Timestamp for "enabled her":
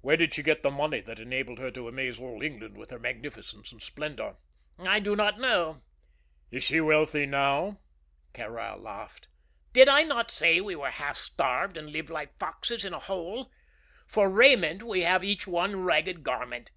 1.18-1.70